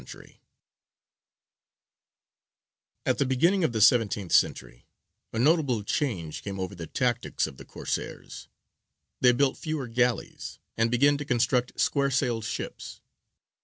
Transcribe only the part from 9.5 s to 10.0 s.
fewer